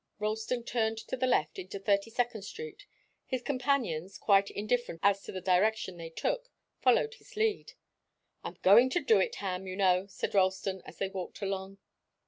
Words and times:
Ralston 0.17 0.63
turned 0.63 0.97
to 0.97 1.15
the 1.15 1.27
left, 1.27 1.59
into 1.59 1.77
Thirty 1.77 2.09
second 2.09 2.41
Street. 2.41 2.87
His 3.27 3.43
companions, 3.43 4.17
quite 4.17 4.49
indifferent 4.49 4.99
as 5.03 5.21
to 5.21 5.31
the 5.31 5.41
direction 5.41 5.95
they 5.97 6.09
took, 6.09 6.49
followed 6.81 7.13
his 7.13 7.35
lead. 7.35 7.73
"I'm 8.43 8.57
going 8.63 8.89
to 8.89 8.99
do 8.99 9.19
it, 9.19 9.35
Ham, 9.35 9.67
you 9.67 9.75
know," 9.75 10.07
said 10.07 10.33
Ralston, 10.33 10.81
as 10.87 10.97
they 10.97 11.09
walked 11.09 11.43
along. 11.43 11.77